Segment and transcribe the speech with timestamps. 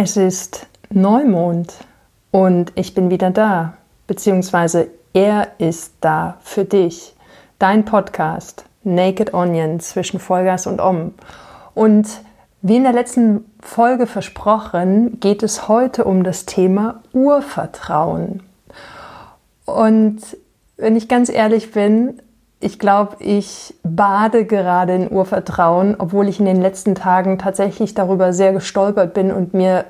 [0.00, 1.74] Es ist Neumond
[2.30, 7.16] und ich bin wieder da, beziehungsweise er ist da für dich.
[7.58, 11.14] Dein Podcast Naked Onion zwischen Vollgas und Om.
[11.74, 12.06] Und
[12.62, 18.44] wie in der letzten Folge versprochen, geht es heute um das Thema Urvertrauen.
[19.64, 20.20] Und
[20.76, 22.22] wenn ich ganz ehrlich bin,
[22.60, 28.32] ich glaube, ich bade gerade in Urvertrauen, obwohl ich in den letzten Tagen tatsächlich darüber
[28.32, 29.84] sehr gestolpert bin und mir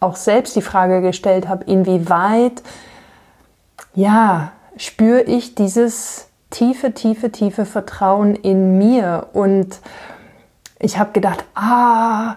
[0.00, 2.62] auch selbst die Frage gestellt habe, inwieweit,
[3.94, 9.26] ja, spüre ich dieses tiefe, tiefe, tiefe Vertrauen in mir.
[9.32, 9.80] Und
[10.78, 12.36] ich habe gedacht, ah,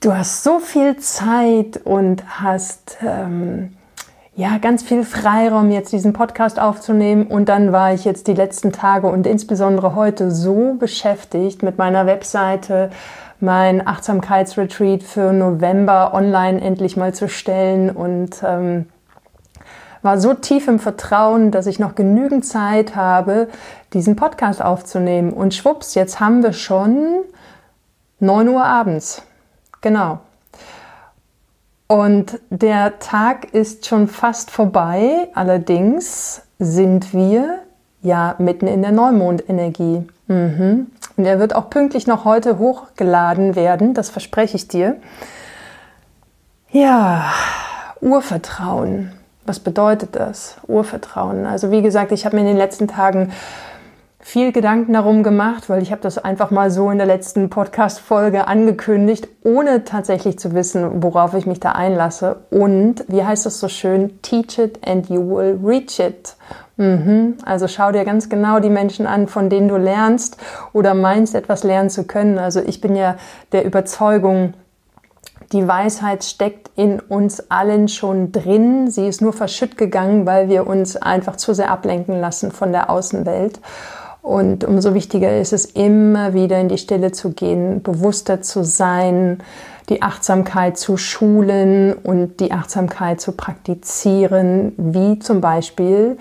[0.00, 3.76] du hast so viel Zeit und hast ähm,
[4.34, 7.26] ja ganz viel Freiraum, jetzt diesen Podcast aufzunehmen.
[7.26, 12.06] Und dann war ich jetzt die letzten Tage und insbesondere heute so beschäftigt mit meiner
[12.06, 12.90] Webseite,
[13.40, 18.86] mein Achtsamkeitsretreat für November online endlich mal zu stellen und ähm,
[20.02, 23.48] war so tief im Vertrauen, dass ich noch genügend Zeit habe,
[23.92, 25.32] diesen Podcast aufzunehmen.
[25.32, 27.24] Und schwupps, jetzt haben wir schon
[28.20, 29.22] 9 Uhr abends.
[29.80, 30.20] Genau.
[31.92, 35.28] Und der Tag ist schon fast vorbei.
[35.34, 37.58] Allerdings sind wir
[38.00, 40.06] ja mitten in der Neumondenergie.
[40.26, 40.86] Mhm.
[41.18, 44.96] Und er wird auch pünktlich noch heute hochgeladen werden, das verspreche ich dir.
[46.70, 47.30] Ja,
[48.00, 49.12] Urvertrauen.
[49.44, 50.56] Was bedeutet das?
[50.66, 51.44] Urvertrauen.
[51.44, 53.32] Also wie gesagt, ich habe mir in den letzten Tagen
[54.24, 58.46] viel Gedanken darum gemacht, weil ich habe das einfach mal so in der letzten Podcast-Folge
[58.46, 62.36] angekündigt, ohne tatsächlich zu wissen, worauf ich mich da einlasse.
[62.50, 64.22] Und wie heißt es so schön?
[64.22, 66.36] Teach it and you will reach it.
[66.76, 67.36] Mhm.
[67.44, 70.36] Also schau dir ganz genau die Menschen an, von denen du lernst
[70.72, 72.38] oder meinst, etwas lernen zu können.
[72.38, 73.16] Also ich bin ja
[73.50, 74.54] der Überzeugung,
[75.50, 78.88] die Weisheit steckt in uns allen schon drin.
[78.88, 82.88] Sie ist nur verschütt gegangen, weil wir uns einfach zu sehr ablenken lassen von der
[82.88, 83.60] Außenwelt.
[84.22, 89.42] Und umso wichtiger ist es, immer wieder in die Stille zu gehen, bewusster zu sein,
[89.88, 96.16] die Achtsamkeit zu schulen und die Achtsamkeit zu praktizieren, wie zum Beispiel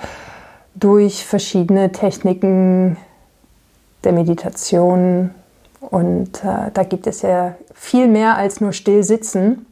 [0.74, 2.98] durch verschiedene Techniken
[4.04, 5.30] der Meditation.
[5.80, 9.68] Und äh, da gibt es ja viel mehr als nur still sitzen.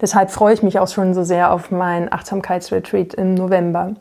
[0.00, 3.94] Deshalb freue ich mich auch schon so sehr auf mein Achtsamkeitsretreat im November.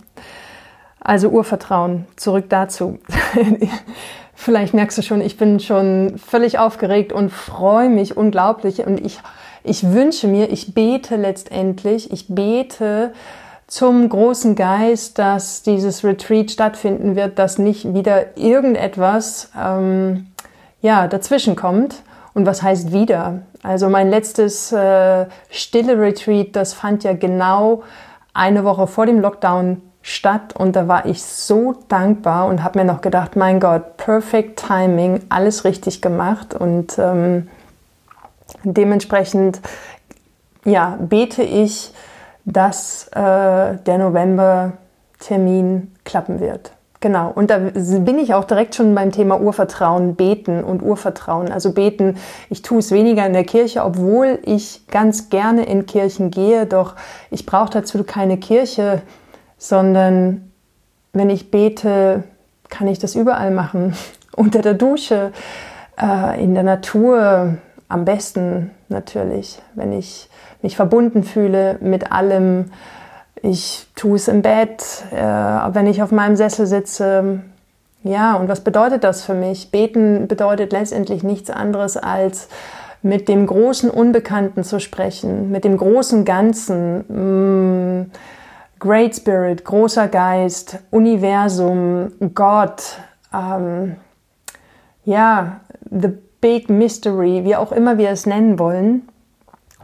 [1.04, 3.00] Also Urvertrauen, zurück dazu.
[4.36, 8.86] Vielleicht merkst du schon, ich bin schon völlig aufgeregt und freue mich unglaublich.
[8.86, 9.20] Und ich,
[9.64, 13.14] ich wünsche mir, ich bete letztendlich, ich bete
[13.66, 20.28] zum großen Geist, dass dieses Retreat stattfinden wird, dass nicht wieder irgendetwas ähm,
[20.82, 22.04] ja, dazwischen kommt.
[22.34, 23.42] Und was heißt wieder?
[23.64, 27.84] Also mein letztes äh, stille Retreat, das fand ja genau
[28.34, 32.86] eine Woche vor dem Lockdown statt und da war ich so dankbar und habe mir
[32.86, 37.50] noch gedacht, mein Gott, perfect Timing, alles richtig gemacht und ähm,
[38.64, 39.62] dementsprechend
[40.66, 41.94] ja, bete ich,
[42.46, 43.20] dass äh,
[43.78, 46.72] der November-Termin klappen wird.
[47.00, 51.52] Genau, und da bin ich auch direkt schon beim Thema Urvertrauen, beten und Urvertrauen.
[51.52, 52.18] Also beten,
[52.52, 56.94] ich tue es weniger in der Kirche, obwohl ich ganz gerne in Kirchen gehe, doch
[57.32, 59.02] ich brauche dazu keine Kirche,
[59.62, 60.52] sondern
[61.14, 62.24] wenn ich bete,
[62.70, 63.94] kann ich das überall machen.
[64.36, 65.32] Unter der Dusche,
[66.02, 67.58] äh, in der Natur,
[67.88, 70.30] am besten natürlich, wenn ich
[70.64, 72.72] mich verbunden fühle mit allem.
[73.44, 77.42] Ich tue es im Bett, äh, wenn ich auf meinem Sessel sitze.
[78.04, 79.70] Ja, und was bedeutet das für mich?
[79.70, 82.48] Beten bedeutet letztendlich nichts anderes als
[83.04, 88.06] mit dem großen Unbekannten zu sprechen, mit dem großen Ganzen.
[88.08, 88.12] Mm,
[88.82, 92.98] Great Spirit, großer Geist, Universum, Gott,
[93.32, 93.98] ähm,
[95.06, 95.62] ja,
[95.92, 96.10] The
[96.42, 99.08] Big Mystery, wie auch immer wir es nennen wollen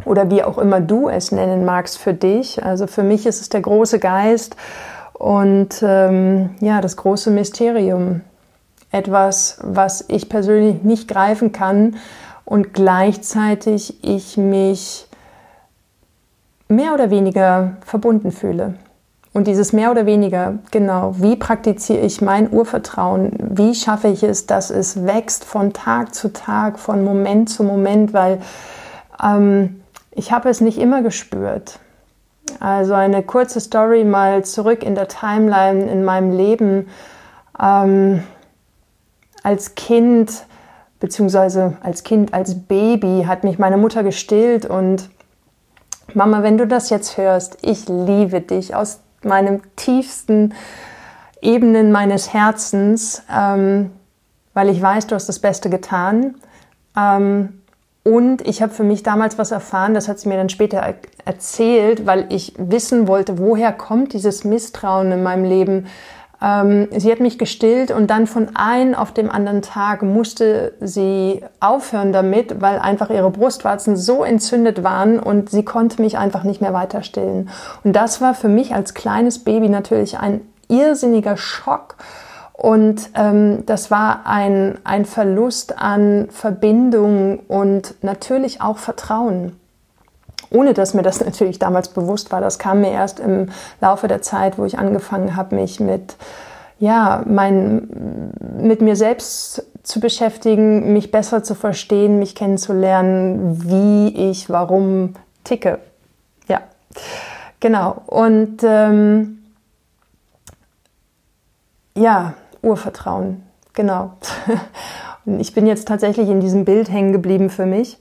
[0.05, 2.63] oder wie auch immer du es nennen magst für dich.
[2.65, 4.55] Also für mich ist es der große Geist
[5.13, 8.21] und ähm, ja, das große Mysterium.
[8.89, 11.97] Etwas, was ich persönlich nicht greifen kann
[12.45, 15.07] und gleichzeitig ich mich
[16.67, 18.73] mehr oder weniger verbunden fühle.
[19.37, 23.33] Und dieses mehr oder weniger, genau, wie praktiziere ich mein Urvertrauen?
[23.37, 28.13] Wie schaffe ich es, dass es wächst von Tag zu Tag, von Moment zu Moment,
[28.13, 28.41] weil
[29.23, 31.77] ähm, ich habe es nicht immer gespürt.
[32.59, 36.87] Also eine kurze Story mal zurück in der Timeline in meinem Leben.
[37.61, 38.23] Ähm,
[39.43, 40.47] als Kind
[40.99, 45.11] beziehungsweise als Kind, als Baby hat mich meine Mutter gestillt und
[46.15, 50.53] Mama, wenn du das jetzt hörst, ich liebe dich aus meinem tiefsten
[51.41, 53.91] Ebenen meines Herzens, ähm,
[54.53, 56.35] weil ich weiß, du hast das Beste getan.
[56.97, 57.61] Ähm,
[58.03, 60.95] und ich habe für mich damals was erfahren, das hat sie mir dann später er
[61.25, 65.87] erzählt, weil ich wissen wollte, woher kommt dieses Misstrauen in meinem Leben.
[66.41, 71.41] Ähm, sie hat mich gestillt und dann von einem auf dem anderen Tag musste sie
[71.59, 76.61] aufhören damit, weil einfach ihre Brustwarzen so entzündet waren und sie konnte mich einfach nicht
[76.61, 77.49] mehr weiter stillen.
[77.83, 81.95] Und das war für mich als kleines Baby natürlich ein irrsinniger Schock.
[82.53, 89.53] Und ähm, das war ein, ein Verlust an Verbindung und natürlich auch Vertrauen
[90.49, 92.41] ohne dass mir das natürlich damals bewusst war.
[92.41, 93.49] Das kam mir erst im
[93.81, 96.15] Laufe der Zeit, wo ich angefangen habe, mich mit
[96.79, 104.49] ja, mein, mit mir selbst zu beschäftigen, mich besser zu verstehen, mich kennenzulernen, wie ich,
[104.49, 105.13] warum
[105.43, 105.79] ticke.
[106.47, 106.61] Ja,
[107.59, 108.03] genau.
[108.05, 109.39] Und ähm,
[111.95, 114.13] ja, Urvertrauen, genau.
[115.25, 117.97] Und ich bin jetzt tatsächlich in diesem Bild hängen geblieben für mich.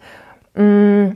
[0.54, 1.08] Mm,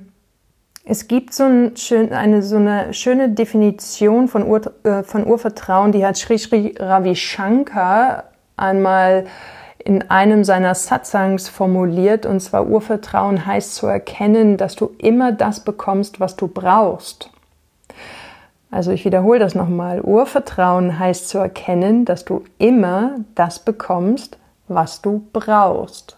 [0.84, 5.92] es gibt so, ein schön, eine, so eine schöne Definition von, Ur, äh, von Urvertrauen,
[5.92, 8.24] die hat Sri Sri Ravi Shankar
[8.56, 9.26] einmal
[9.84, 12.26] in einem seiner Satsangs formuliert.
[12.26, 17.30] Und zwar Urvertrauen heißt zu erkennen, dass du immer das bekommst, was du brauchst.
[18.70, 20.00] Also ich wiederhole das nochmal.
[20.00, 24.38] Urvertrauen heißt zu erkennen, dass du immer das bekommst,
[24.68, 26.16] was du brauchst.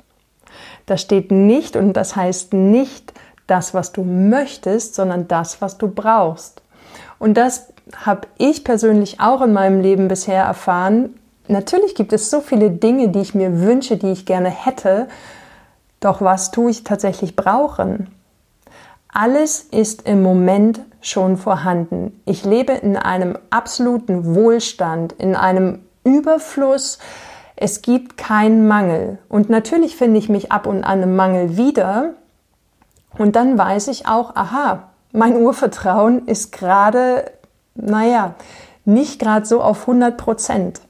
[0.87, 3.14] Das steht nicht und das heißt nicht,
[3.52, 6.62] das, was du möchtest, sondern das, was du brauchst.
[7.19, 11.14] Und das habe ich persönlich auch in meinem Leben bisher erfahren.
[11.49, 15.08] Natürlich gibt es so viele Dinge, die ich mir wünsche, die ich gerne hätte,
[16.00, 18.08] doch was tue ich tatsächlich brauchen?
[19.12, 22.19] Alles ist im Moment schon vorhanden.
[22.25, 26.99] Ich lebe in einem absoluten Wohlstand, in einem Überfluss.
[27.54, 29.19] Es gibt keinen Mangel.
[29.28, 32.14] Und natürlich finde ich mich ab und an im Mangel wieder,
[33.19, 37.31] und dann weiß ich auch, aha, mein Urvertrauen ist gerade,
[37.75, 38.35] naja,
[38.85, 40.81] nicht gerade so auf 100 Prozent.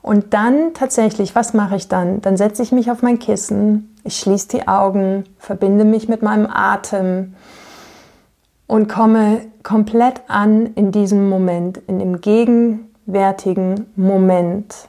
[0.00, 2.20] Und dann tatsächlich, was mache ich dann?
[2.22, 6.48] Dann setze ich mich auf mein Kissen, ich schließe die Augen, verbinde mich mit meinem
[6.50, 7.34] Atem
[8.66, 14.88] und komme komplett an in diesem Moment, in dem gegenwärtigen Moment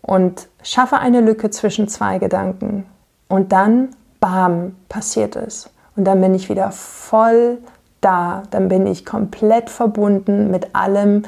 [0.00, 2.86] und schaffe eine Lücke zwischen zwei Gedanken.
[3.28, 3.90] Und dann
[4.20, 5.70] bam, passiert es.
[5.96, 7.58] Und dann bin ich wieder voll
[8.00, 11.22] da, dann bin ich komplett verbunden mit allem.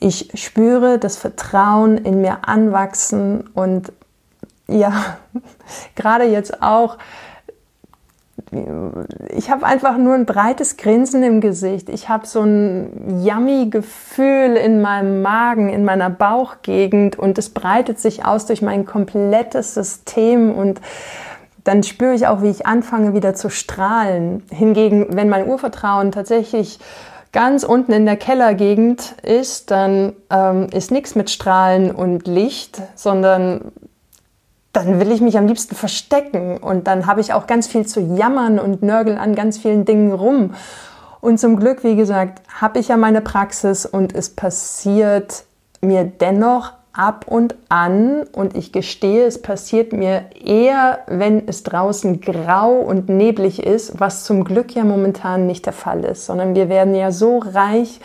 [0.00, 3.92] Ich spüre das Vertrauen in mir anwachsen und
[4.66, 4.92] ja,
[5.94, 6.98] gerade jetzt auch,
[9.28, 11.88] ich habe einfach nur ein breites Grinsen im Gesicht.
[11.88, 18.00] Ich habe so ein yummy Gefühl in meinem Magen, in meiner Bauchgegend und es breitet
[18.00, 20.80] sich aus durch mein komplettes System und
[21.64, 24.42] dann spüre ich auch, wie ich anfange wieder zu strahlen.
[24.50, 26.78] Hingegen, wenn mein Urvertrauen tatsächlich
[27.32, 33.72] ganz unten in der Kellergegend ist, dann ähm, ist nichts mit Strahlen und Licht, sondern
[34.72, 38.00] dann will ich mich am liebsten verstecken und dann habe ich auch ganz viel zu
[38.00, 40.54] jammern und nörgeln an ganz vielen Dingen rum.
[41.20, 45.44] Und zum Glück, wie gesagt, habe ich ja meine Praxis und es passiert
[45.80, 52.20] mir dennoch ab und an und ich gestehe, es passiert mir eher, wenn es draußen
[52.20, 56.68] grau und neblig ist, was zum Glück ja momentan nicht der Fall ist, sondern wir
[56.68, 58.00] werden ja so reich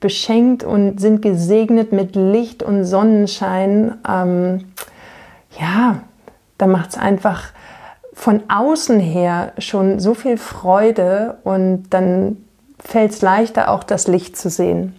[0.00, 3.96] beschenkt und sind gesegnet mit Licht und Sonnenschein.
[4.08, 4.64] Ähm,
[5.58, 6.00] ja,
[6.58, 7.52] da macht es einfach
[8.12, 12.38] von außen her schon so viel Freude und dann
[12.78, 14.94] fällt es leichter, auch das Licht zu sehen.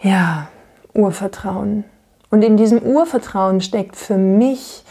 [0.00, 0.48] Ja,
[0.94, 1.84] Urvertrauen.
[2.30, 4.84] Und in diesem Urvertrauen steckt für mich,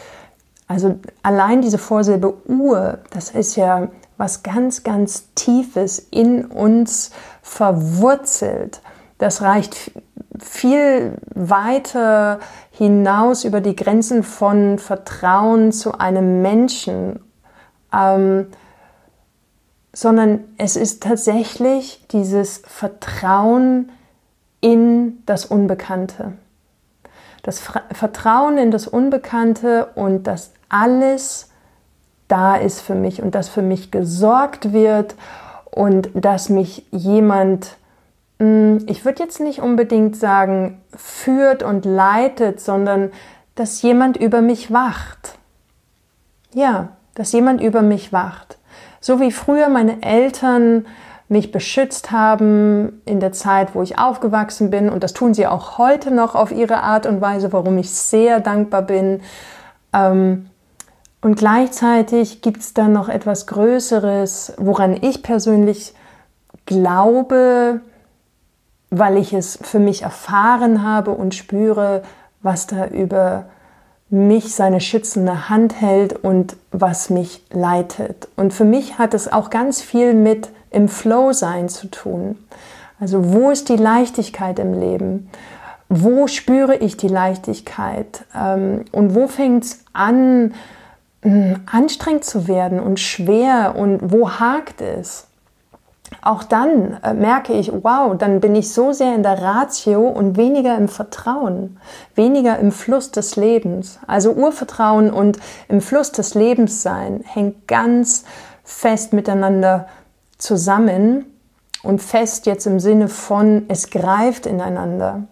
[0.66, 3.88] also allein diese Vorsilbe Ur, das ist ja
[4.18, 7.10] was ganz, ganz Tiefes in uns
[7.40, 8.82] verwurzelt.
[9.18, 9.92] Das reicht
[10.38, 17.20] viel weiter hinaus über die Grenzen von Vertrauen zu einem Menschen,
[17.92, 18.48] ähm,
[19.92, 23.90] sondern es ist tatsächlich dieses Vertrauen
[24.60, 26.32] in das Unbekannte.
[27.42, 27.60] Das
[27.92, 31.50] Vertrauen in das Unbekannte und dass alles
[32.26, 35.14] da ist für mich und dass für mich gesorgt wird
[35.70, 37.76] und dass mich jemand,
[38.38, 43.10] hm, ich würde jetzt nicht unbedingt sagen, führt und leitet, sondern
[43.54, 45.38] dass jemand über mich wacht.
[46.52, 48.58] Ja, dass jemand über mich wacht.
[49.00, 50.86] So wie früher meine Eltern
[51.28, 54.88] mich beschützt haben in der Zeit, wo ich aufgewachsen bin.
[54.88, 58.40] Und das tun sie auch heute noch auf ihre Art und Weise, warum ich sehr
[58.40, 59.20] dankbar bin.
[59.92, 60.48] Ähm,
[61.20, 65.94] und gleichzeitig gibt es dann noch etwas Größeres, woran ich persönlich
[66.64, 67.80] glaube,
[68.90, 72.02] weil ich es für mich erfahren habe und spüre,
[72.40, 73.46] was da über
[74.10, 78.28] mich seine schützende Hand hält und was mich leitet.
[78.36, 82.36] Und für mich hat es auch ganz viel mit im Flow sein zu tun.
[83.00, 85.30] Also wo ist die Leichtigkeit im Leben?
[85.88, 88.24] Wo spüre ich die Leichtigkeit?
[88.34, 90.54] Ähm, und wo fängt es an,
[91.22, 93.74] hm, anstrengend zu werden und schwer?
[93.76, 95.28] Und wo hakt es?
[96.22, 100.36] auch dann äh, merke ich, wow, dann bin ich so sehr in der Ratio und
[100.36, 101.78] weniger im Vertrauen,
[102.14, 103.98] weniger im Fluss des Lebens.
[104.06, 108.24] Also Urvertrauen und im Fluss des Lebens sein hängt ganz
[108.64, 109.86] fest miteinander
[110.38, 111.26] zusammen
[111.82, 115.24] und fest jetzt im Sinne von, es greift ineinander.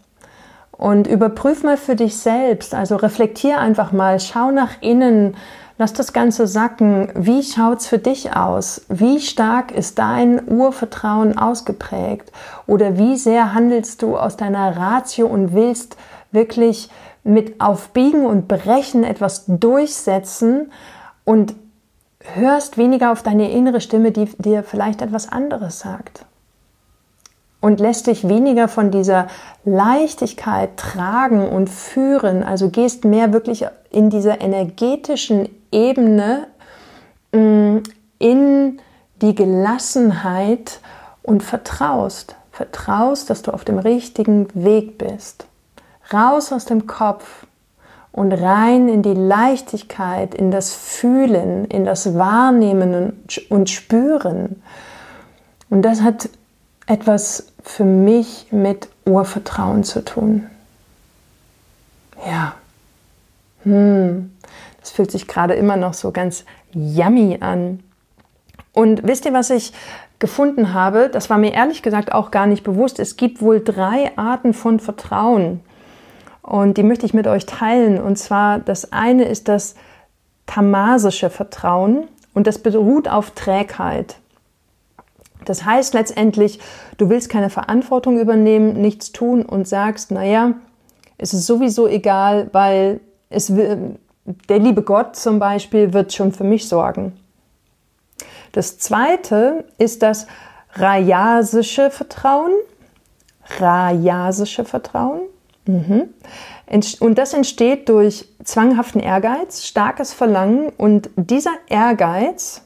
[0.72, 5.36] Und überprüf mal für dich selbst, also reflektier einfach mal, schau nach innen,
[5.78, 7.10] Lass das Ganze sacken.
[7.14, 8.86] Wie schaut's für dich aus?
[8.88, 12.32] Wie stark ist dein Urvertrauen ausgeprägt?
[12.66, 15.98] Oder wie sehr handelst du aus deiner Ratio und willst
[16.32, 16.88] wirklich
[17.24, 20.72] mit Aufbiegen und Brechen etwas durchsetzen
[21.24, 21.54] und
[22.34, 26.26] hörst weniger auf deine innere Stimme, die dir vielleicht etwas anderes sagt?
[27.66, 29.26] und lässt dich weniger von dieser
[29.64, 32.44] Leichtigkeit tragen und führen.
[32.44, 36.46] Also gehst mehr wirklich in dieser energetischen Ebene
[37.32, 37.78] mm,
[38.18, 38.78] in
[39.20, 40.80] die Gelassenheit
[41.24, 42.36] und vertraust.
[42.52, 45.46] Vertraust, dass du auf dem richtigen Weg bist.
[46.12, 47.45] Raus aus dem Kopf
[48.16, 53.12] und rein in die Leichtigkeit, in das Fühlen, in das Wahrnehmen
[53.50, 54.62] und Spüren.
[55.68, 56.30] Und das hat
[56.86, 60.46] etwas für mich mit Urvertrauen zu tun.
[62.26, 62.54] Ja.
[63.64, 64.32] Hm.
[64.80, 67.80] Das fühlt sich gerade immer noch so ganz yummy an.
[68.72, 69.74] Und wisst ihr, was ich
[70.20, 71.10] gefunden habe?
[71.10, 72.98] Das war mir ehrlich gesagt auch gar nicht bewusst.
[72.98, 75.60] Es gibt wohl drei Arten von Vertrauen.
[76.46, 78.00] Und die möchte ich mit euch teilen.
[78.00, 79.74] Und zwar, das eine ist das
[80.46, 84.16] tamasische Vertrauen und das beruht auf Trägheit.
[85.44, 86.60] Das heißt letztendlich,
[86.98, 90.54] du willst keine Verantwortung übernehmen, nichts tun und sagst, naja,
[91.18, 93.96] es ist sowieso egal, weil es will,
[94.48, 97.12] der liebe Gott zum Beispiel wird schon für mich sorgen.
[98.52, 100.26] Das zweite ist das
[100.74, 102.52] rajasische Vertrauen.
[103.58, 105.20] Rajasische Vertrauen.
[105.66, 106.08] Mhm.
[107.00, 112.62] Und das entsteht durch zwanghaften Ehrgeiz, starkes Verlangen und dieser Ehrgeiz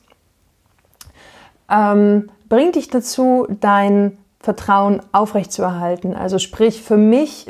[1.71, 6.15] ähm, bringt dich dazu, dein Vertrauen aufrechtzuerhalten.
[6.15, 7.47] Also sprich, für mich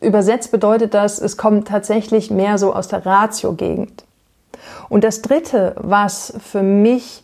[0.00, 4.04] übersetzt bedeutet das, es kommt tatsächlich mehr so aus der Ratio-Gegend.
[4.88, 7.22] Und das Dritte, was für mich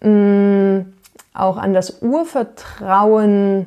[0.00, 0.92] mh, mm,
[1.34, 3.66] auch an das Urvertrauen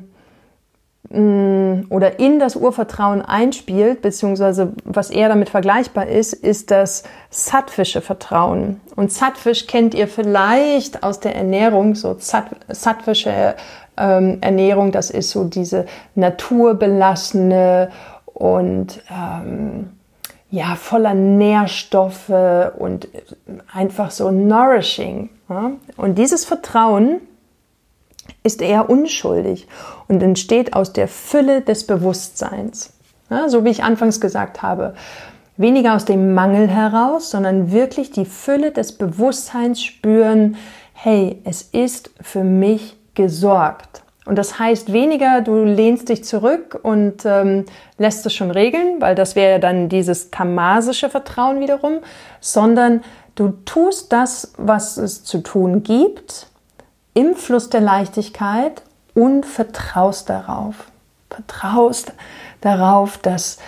[1.08, 8.80] oder in das Urvertrauen einspielt, beziehungsweise was eher damit vergleichbar ist, ist das sattwische Vertrauen.
[8.96, 13.54] Und sattwisch kennt ihr vielleicht aus der Ernährung, so sattwische
[13.96, 15.86] ähm, Ernährung, das ist so diese
[16.16, 17.90] naturbelassene
[18.26, 19.90] und ähm,
[20.50, 22.32] ja, voller Nährstoffe
[22.78, 23.08] und
[23.72, 25.30] einfach so nourishing.
[25.48, 25.72] Ja?
[25.96, 27.20] Und dieses Vertrauen,
[28.46, 29.66] ist eher unschuldig
[30.08, 32.92] und entsteht aus der Fülle des Bewusstseins.
[33.28, 34.94] Ja, so wie ich anfangs gesagt habe,
[35.56, 40.56] weniger aus dem Mangel heraus, sondern wirklich die Fülle des Bewusstseins spüren,
[40.92, 44.02] hey, es ist für mich gesorgt.
[44.26, 47.64] Und das heißt weniger, du lehnst dich zurück und ähm,
[47.96, 51.98] lässt es schon regeln, weil das wäre dann dieses tamasische Vertrauen wiederum,
[52.40, 53.02] sondern
[53.36, 56.48] du tust das, was es zu tun gibt,
[57.16, 58.82] im Fluss der Leichtigkeit
[59.14, 60.90] und vertraust darauf.
[61.30, 62.12] Vertraust
[62.60, 63.58] darauf, dass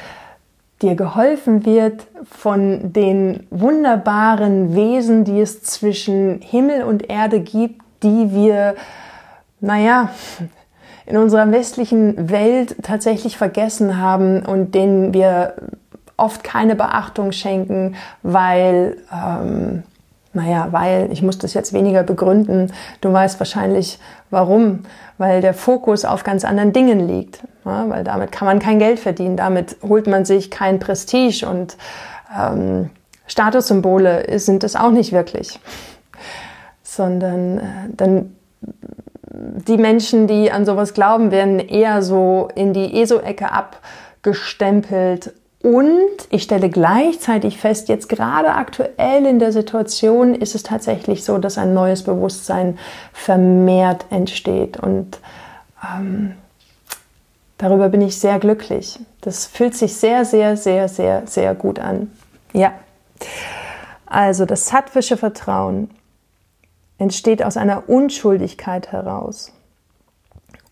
[0.83, 8.33] dir geholfen wird von den wunderbaren Wesen, die es zwischen Himmel und Erde gibt, die
[8.33, 8.77] wir,
[9.61, 10.11] naja,
[11.07, 15.55] in unserer westlichen Welt tatsächlich vergessen haben und denen wir
[16.19, 19.85] oft keine Beachtung schenken, weil ähm,
[20.33, 22.73] Naja, weil, ich muss das jetzt weniger begründen.
[23.01, 23.99] Du weißt wahrscheinlich
[24.31, 24.81] warum.
[25.17, 27.41] Weil der Fokus auf ganz anderen Dingen liegt.
[27.65, 29.37] Ja, weil damit kann man kein Geld verdienen.
[29.37, 31.77] Damit holt man sich kein Prestige und
[32.37, 32.91] ähm,
[33.27, 35.61] Statussymbole sind es auch nicht wirklich.
[36.83, 37.63] Sondern äh,
[37.95, 38.37] dann
[39.31, 45.33] die Menschen, die an sowas glauben, werden eher so in die ESO-Ecke abgestempelt.
[45.61, 51.39] Und ich stelle gleichzeitig fest, jetzt gerade aktuell in der Situation ist es tatsächlich so,
[51.39, 52.79] dass ein neues Bewusstsein
[53.13, 54.77] vermehrt entsteht.
[54.79, 55.19] Und
[55.85, 56.35] ähm,
[57.59, 59.01] darüber bin ich sehr glücklich.
[59.21, 62.13] Das fühlt sich sehr, sehr, sehr, sehr, sehr gut an.
[62.53, 62.73] Ja.
[64.07, 65.91] Also das sattwische Vertrauen
[66.99, 69.53] entsteht aus einer Unschuldigkeit heraus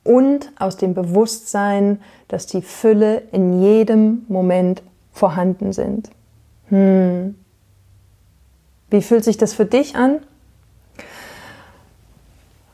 [0.07, 4.83] und aus dem Bewusstsein, dass die Fülle in jedem Moment
[5.13, 6.11] vorhanden sind.
[6.69, 7.35] Hm.
[8.91, 10.19] Wie fühlt sich das für dich an?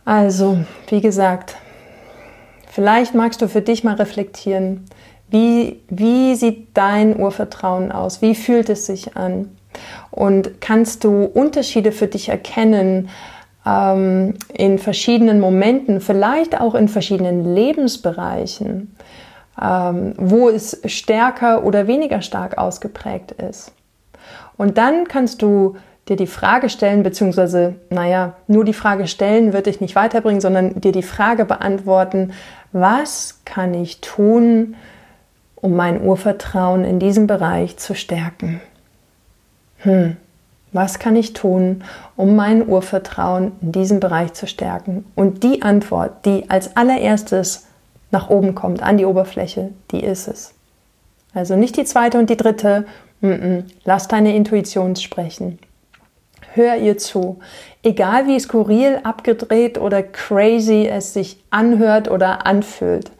[0.05, 0.59] Also,
[0.89, 1.57] wie gesagt,
[2.69, 4.85] vielleicht magst du für dich mal reflektieren,
[5.31, 8.21] wie, wie sieht dein Urvertrauen aus?
[8.21, 9.57] Wie fühlt es sich an?
[10.11, 13.09] Und kannst du Unterschiede für dich erkennen,
[13.66, 18.97] ähm, in verschiedenen Momenten, vielleicht auch in verschiedenen Lebensbereichen,
[19.61, 23.73] ähm, wo es stärker oder weniger stark ausgeprägt ist.
[24.57, 25.76] Und dann kannst du
[26.09, 30.81] dir die Frage stellen, beziehungsweise, naja, nur die Frage stellen wird dich nicht weiterbringen, sondern
[30.81, 32.33] dir die Frage beantworten,
[32.73, 34.75] was kann ich tun,
[35.54, 38.61] um mein Urvertrauen in diesem Bereich zu stärken?
[39.78, 40.16] Hm.
[40.73, 41.85] Was kann ich tun,
[42.17, 45.05] um mein Urvertrauen in diesem Bereich zu stärken?
[45.14, 47.67] Und die Antwort, die als allererstes
[48.11, 50.55] nach oben kommt, an die Oberfläche, die ist es.
[51.35, 52.87] Also nicht die zweite und die dritte.
[53.21, 53.64] Mm -mm.
[53.85, 55.59] Lass deine Intuition sprechen.
[56.55, 57.38] Hör ihr zu.
[57.83, 63.11] Egal wie skurril, abgedreht oder crazy es sich anhört oder anfühlt.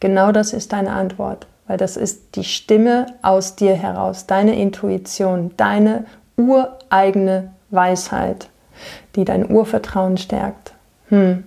[0.00, 1.46] Genau das ist deine Antwort.
[1.66, 6.04] Weil das ist die Stimme aus dir heraus, deine Intuition, deine
[6.48, 8.48] ureigene Weisheit,
[9.16, 10.74] die dein Urvertrauen stärkt.
[11.08, 11.44] Hm.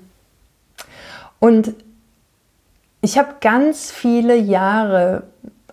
[1.39, 1.74] Und
[3.01, 5.24] ich habe ganz viele Jahre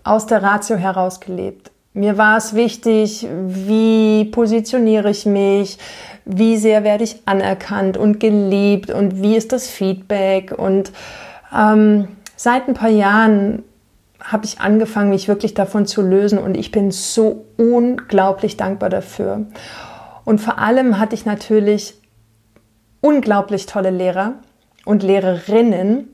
[0.05, 1.71] aus der Ratio heraus gelebt.
[1.95, 5.79] Mir war es wichtig, wie positioniere ich mich,
[6.25, 10.53] wie sehr werde ich anerkannt und geliebt und wie ist das Feedback.
[10.57, 10.91] Und
[11.55, 13.63] ähm, seit ein paar Jahren
[14.23, 19.47] habe ich angefangen, mich wirklich davon zu lösen und ich bin so unglaublich dankbar dafür.
[20.25, 21.95] Und vor allem hatte ich natürlich
[23.01, 24.35] unglaublich tolle Lehrer
[24.85, 26.09] und Lehrerinnen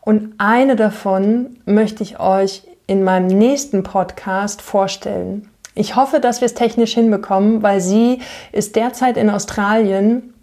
[0.00, 5.50] und eine davon möchte ich euch in meinem nächsten Podcast vorstellen.
[5.74, 10.34] Ich hoffe, dass wir es technisch hinbekommen, weil sie ist derzeit in Australien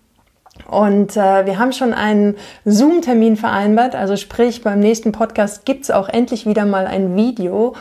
[0.69, 6.09] und äh, wir haben schon einen Zoom-Termin vereinbart, also sprich beim nächsten Podcast gibt's auch
[6.09, 7.75] endlich wieder mal ein Video.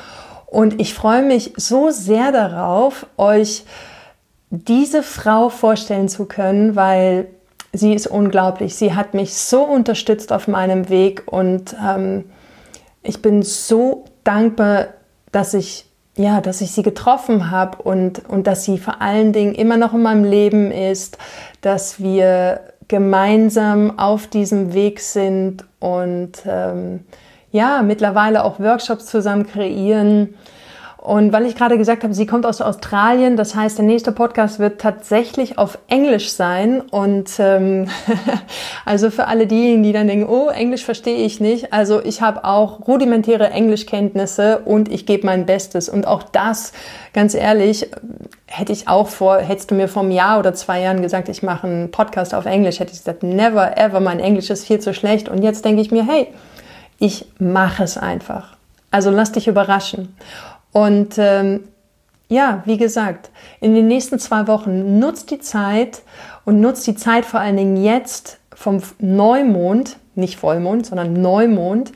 [0.47, 3.65] Und ich freue mich so sehr darauf, euch
[4.51, 7.29] diese Frau vorstellen zu können, weil
[7.73, 8.77] sie ist unglaublich.
[8.77, 12.27] Sie hat mich so unterstützt auf meinem Weg und ähm,
[13.03, 14.89] ich bin so dankbar,
[15.33, 19.55] dass ich ja, dass ich sie getroffen habe und, und dass sie vor allen Dingen
[19.55, 21.19] immer noch in meinem Leben ist,
[21.61, 27.01] dass wir gemeinsam auf diesem Weg sind und ähm,
[27.51, 30.35] ja, mittlerweile auch Workshops zusammen kreieren
[31.05, 34.59] und weil ich gerade gesagt habe, sie kommt aus Australien, das heißt, der nächste Podcast
[34.59, 36.81] wird tatsächlich auf Englisch sein.
[36.81, 37.89] Und ähm,
[38.87, 41.75] also für alle diejenigen, die dann denken, oh, Englisch verstehe ich nicht.
[41.75, 45.91] Also ich habe auch rudimentäre Englischkenntnisse und ich gebe mein Bestes.
[45.91, 46.73] Und auch das,
[47.13, 47.91] ganz ehrlich,
[48.47, 51.43] hätte ich auch vor, hättest du mir vor einem Jahr oder zwei Jahren gesagt, ich
[51.43, 54.95] mache einen Podcast auf Englisch, hätte ich gesagt, never ever, mein Englisch ist viel zu
[54.95, 55.29] schlecht.
[55.29, 56.29] Und jetzt denke ich mir, hey,
[56.99, 58.57] ich mache es einfach.
[58.91, 60.17] Also lass dich überraschen.
[60.75, 61.69] Und ähm,
[62.29, 66.03] ja, wie gesagt, in den nächsten zwei Wochen nutzt die Zeit
[66.45, 71.93] und nutzt die Zeit vor allen Dingen jetzt vom Neumond, nicht Vollmond, sondern Neumond,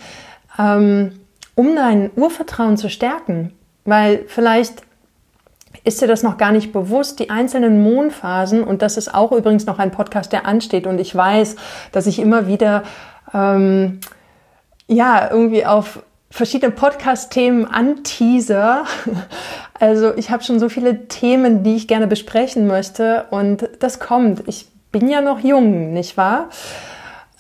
[0.58, 1.18] ähm,
[1.56, 3.52] um dein Urvertrauen zu stärken.
[3.84, 4.82] Weil vielleicht
[5.82, 9.66] ist dir das noch gar nicht bewusst, die einzelnen Mondphasen, und das ist auch übrigens
[9.66, 11.56] noch ein Podcast, der ansteht, und ich weiß,
[11.90, 12.84] dass ich immer wieder
[13.34, 13.98] ähm,
[14.86, 18.84] ja irgendwie auf verschiedene Podcast-Themen anteaser.
[19.80, 24.42] Also ich habe schon so viele Themen, die ich gerne besprechen möchte und das kommt.
[24.48, 26.48] Ich bin ja noch jung, nicht wahr?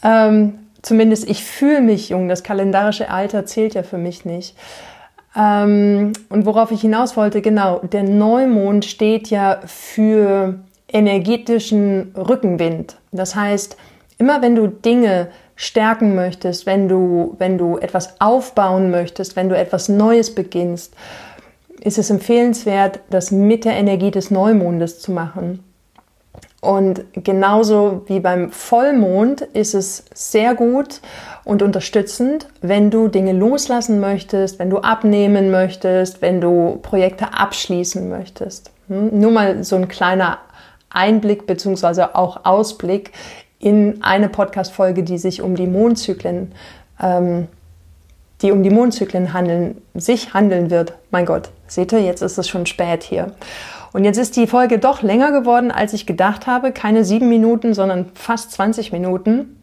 [0.04, 2.28] Ähm, zumindest ich fühle mich jung.
[2.28, 4.54] Das kalendarische Alter zählt ja für mich nicht.
[5.36, 12.96] Ähm, und worauf ich hinaus wollte, genau, der Neumond steht ja für energetischen Rückenwind.
[13.12, 13.76] Das heißt,
[14.18, 19.58] immer wenn du Dinge stärken möchtest, wenn du, wenn du etwas aufbauen möchtest, wenn du
[19.58, 20.94] etwas Neues beginnst,
[21.80, 25.64] ist es empfehlenswert, das mit der Energie des Neumondes zu machen.
[26.60, 31.00] Und genauso wie beim Vollmond ist es sehr gut
[31.44, 38.08] und unterstützend, wenn du Dinge loslassen möchtest, wenn du abnehmen möchtest, wenn du Projekte abschließen
[38.08, 38.70] möchtest.
[38.86, 39.18] Hm?
[39.18, 40.38] Nur mal so ein kleiner
[40.88, 43.12] Einblick beziehungsweise auch Ausblick
[43.58, 46.52] in eine Podcast-Folge, die sich um die Mondzyklen,
[47.02, 47.48] ähm,
[48.42, 50.94] die um die Mondzyklen handeln, sich handeln wird.
[51.10, 53.32] Mein Gott, seht ihr, jetzt ist es schon spät hier.
[53.92, 56.72] Und jetzt ist die Folge doch länger geworden, als ich gedacht habe.
[56.72, 59.56] Keine sieben Minuten, sondern fast 20 Minuten.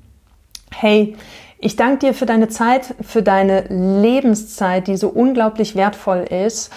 [0.73, 1.15] Hey,
[1.59, 6.71] ich danke dir für deine Zeit, für deine Lebenszeit, die so unglaublich wertvoll ist.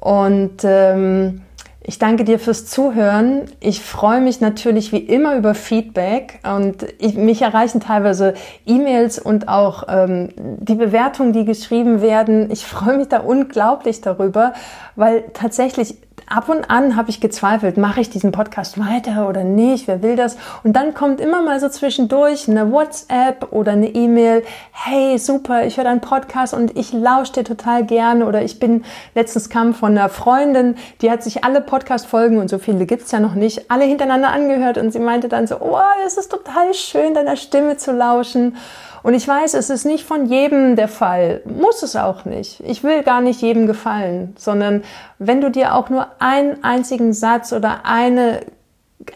[0.00, 1.42] Und ähm,
[1.84, 3.42] ich danke dir fürs Zuhören.
[3.60, 8.34] Ich freue mich natürlich wie immer über Feedback und ich, mich erreichen teilweise
[8.66, 12.50] E-Mails und auch ähm, die Bewertungen, die geschrieben werden.
[12.50, 14.52] Ich freue mich da unglaublich darüber,
[14.94, 15.96] weil tatsächlich
[16.32, 20.16] ab und an habe ich gezweifelt, mache ich diesen Podcast weiter oder nicht, wer will
[20.16, 20.36] das?
[20.64, 24.42] Und dann kommt immer mal so zwischendurch eine WhatsApp oder eine E-Mail,
[24.72, 28.84] hey, super, ich höre deinen Podcast und ich lausche dir total gerne oder ich bin,
[29.14, 33.20] letztens kam von einer Freundin, die hat sich alle Podcast-Folgen und so viele gibt's ja
[33.20, 37.12] noch nicht, alle hintereinander angehört und sie meinte dann so, oh, es ist total schön,
[37.12, 38.56] deiner Stimme zu lauschen.
[39.02, 42.60] Und ich weiß, es ist nicht von jedem der Fall, muss es auch nicht.
[42.60, 44.84] Ich will gar nicht jedem gefallen, sondern
[45.18, 48.40] wenn du dir auch nur einen einzigen Satz oder eine,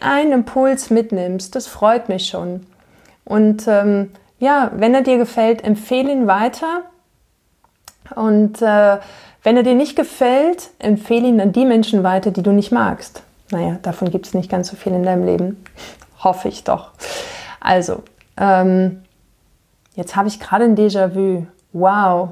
[0.01, 2.65] einen Impuls mitnimmst, das freut mich schon.
[3.23, 6.81] Und ähm, ja, wenn er dir gefällt, empfehle ihn weiter.
[8.15, 8.97] Und äh,
[9.43, 13.23] wenn er dir nicht gefällt, empfehle ihn an die Menschen weiter, die du nicht magst.
[13.51, 15.63] Naja, davon gibt es nicht ganz so viel in deinem Leben.
[16.23, 16.91] Hoffe ich doch.
[17.61, 18.03] Also,
[18.37, 19.03] ähm,
[19.97, 21.47] Jetzt habe ich gerade ein Déjà-vu.
[21.73, 22.29] Wow.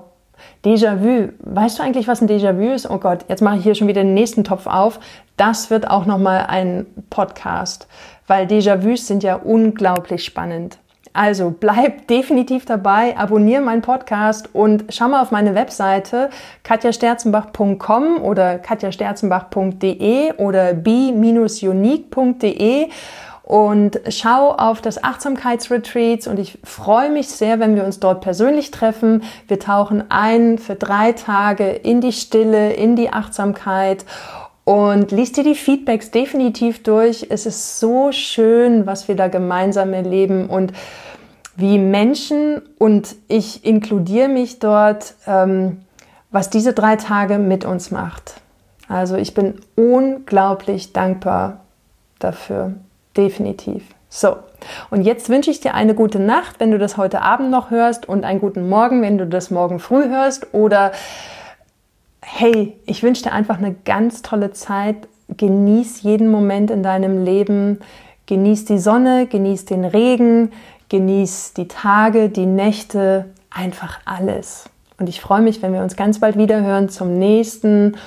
[0.63, 1.29] Déjà-vu.
[1.39, 2.87] Weißt du eigentlich, was ein Déjà-vu ist?
[2.87, 4.99] Oh Gott, jetzt mache ich hier schon wieder den nächsten Topf auf.
[5.35, 7.87] Das wird auch nochmal ein Podcast,
[8.27, 10.77] weil Déjà-vus sind ja unglaublich spannend.
[11.11, 16.29] Also bleib definitiv dabei, abonniere meinen Podcast und schau mal auf meine Webseite
[16.61, 21.19] katjasterzenbach.com oder katjasterzenbach.de oder b-unique.de
[23.45, 28.71] und schau auf das Achtsamkeitsretreats und ich freue mich sehr, wenn wir uns dort persönlich
[28.71, 29.21] treffen.
[29.47, 34.03] Wir tauchen ein für drei Tage in die Stille, in die Achtsamkeit
[34.63, 37.27] und liest dir die Feedbacks definitiv durch.
[37.29, 40.73] Es ist so schön, was wir da gemeinsam erleben und
[41.55, 45.81] wie Menschen und ich inkludiere mich dort, ähm,
[46.31, 48.41] was diese drei Tage mit uns macht.
[48.87, 51.61] Also ich bin unglaublich dankbar
[52.17, 52.73] dafür.
[53.17, 53.83] Definitiv.
[54.09, 54.37] So,
[54.91, 58.07] und jetzt wünsche ich dir eine gute Nacht, wenn du das heute Abend noch hörst
[58.07, 60.53] und einen guten Morgen, wenn du das morgen früh hörst.
[60.53, 60.91] Oder
[62.21, 64.95] hey, ich wünsche dir einfach eine ganz tolle Zeit.
[65.27, 67.79] Genieß jeden Moment in deinem Leben.
[68.27, 70.51] Genieß die Sonne, genieß den Regen,
[70.89, 74.69] genieß die Tage, die Nächte, einfach alles.
[74.97, 77.97] Und ich freue mich, wenn wir uns ganz bald wieder hören zum nächsten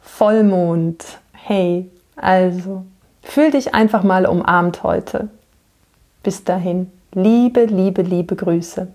[0.00, 1.04] Vollmond.
[1.32, 2.84] Hey, also.
[3.22, 5.28] Fühl dich einfach mal umarmt heute.
[6.22, 8.88] Bis dahin, liebe, liebe, liebe Grüße.